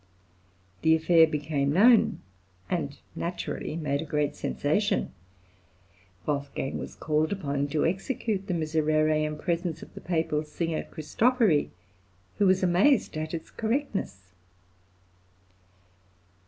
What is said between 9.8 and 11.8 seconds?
of the Papal singer Christofori,